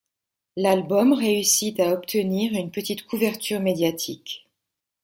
[0.55, 4.49] L'album réussit à obtenir une petite couverture médiatique.